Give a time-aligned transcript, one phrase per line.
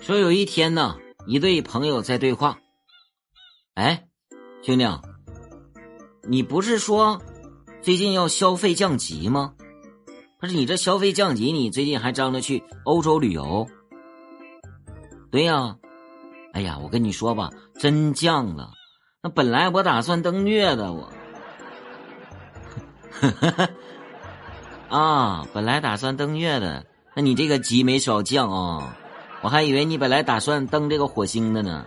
[0.00, 2.58] 说有一天呢，一对朋友在对话。
[3.74, 4.08] 哎，
[4.62, 4.84] 兄弟，
[6.22, 7.20] 你不是说
[7.82, 9.54] 最近要消费降级吗？
[10.40, 13.66] 不是你这消费降级，你最近还张罗去欧洲旅游？
[15.30, 15.76] 对呀。
[16.54, 18.72] 哎呀，我跟你说吧，真降了。
[19.22, 21.12] 那本来我打算登月的，我。
[24.88, 26.84] 啊，本来打算登月的，
[27.14, 28.96] 那你这个级没少降啊！
[29.40, 31.84] 我还以为你本来打算登这个火星的呢。